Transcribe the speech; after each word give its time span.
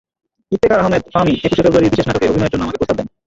ইফতেখার 0.53 0.83
আহমেদ 0.83 1.03
ফাহমি 1.11 1.31
একুশে 1.45 1.63
ফেব্রুয়ারির 1.65 1.91
বিশেষ 1.93 2.07
নাটকে 2.07 2.29
অভিনয়ের 2.31 2.51
জন্য 2.53 2.65
আমাকে 2.65 2.79
প্রস্তাব 2.79 2.97
দেন। 2.99 3.07